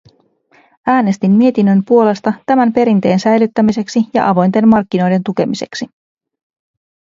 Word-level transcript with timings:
Äänestin 0.87 1.31
mietinnön 1.31 1.83
puolesta 1.87 2.33
tämän 2.45 2.73
perinteen 2.73 3.19
säilyttämiseksi 3.19 3.99
ja 4.13 4.29
avointen 4.29 4.67
markkinoiden 4.67 5.23
tukemiseksi. 5.23 5.85